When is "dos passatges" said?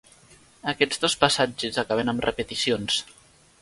1.03-1.79